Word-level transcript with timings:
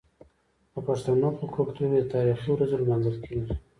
د 0.73 0.75
پښتنو 0.87 1.29
په 1.37 1.45
کلتور 1.55 1.75
کې 1.93 2.01
د 2.03 2.09
تاریخي 2.13 2.49
ورځو 2.51 2.79
لمانځل 2.81 3.15
کیږي. 3.25 3.53